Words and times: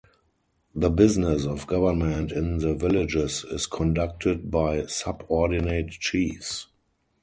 The 0.73 0.89
business 0.89 1.45
of 1.45 1.67
government 1.67 2.31
in 2.31 2.57
the 2.57 2.73
villages 2.73 3.43
is 3.51 3.67
conducted 3.67 4.49
by 4.49 4.87
subordinate 4.87 5.91
chiefs. 5.91 6.65